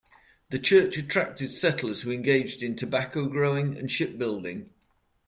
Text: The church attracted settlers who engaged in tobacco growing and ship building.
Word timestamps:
The 0.49 0.57
church 0.57 0.97
attracted 0.97 1.51
settlers 1.51 2.01
who 2.01 2.11
engaged 2.11 2.63
in 2.63 2.75
tobacco 2.75 3.27
growing 3.27 3.77
and 3.77 3.91
ship 3.91 4.17
building. 4.17 4.71